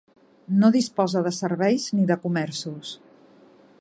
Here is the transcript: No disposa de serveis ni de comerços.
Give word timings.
No 0.61 0.69
disposa 0.75 1.21
de 1.27 1.33
serveis 1.39 1.85
ni 1.99 2.07
de 2.13 2.17
comerços. 2.25 2.95